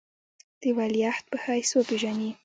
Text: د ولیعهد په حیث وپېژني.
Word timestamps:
د 0.61 0.63
ولیعهد 0.77 1.25
په 1.31 1.37
حیث 1.43 1.69
وپېژني. 1.73 2.31